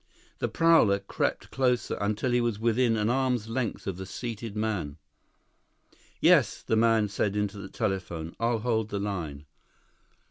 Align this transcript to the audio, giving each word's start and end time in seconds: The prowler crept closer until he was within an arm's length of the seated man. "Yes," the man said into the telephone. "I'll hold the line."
The 0.39 0.47
prowler 0.47 0.97
crept 0.97 1.51
closer 1.51 1.95
until 2.01 2.31
he 2.31 2.41
was 2.41 2.57
within 2.57 2.97
an 2.97 3.07
arm's 3.11 3.49
length 3.49 3.85
of 3.85 3.97
the 3.97 4.07
seated 4.07 4.55
man. 4.55 4.97
"Yes," 6.19 6.63
the 6.63 6.75
man 6.75 7.07
said 7.07 7.35
into 7.35 7.59
the 7.59 7.69
telephone. 7.69 8.35
"I'll 8.39 8.57
hold 8.61 8.89
the 8.89 8.97
line." 8.99 9.45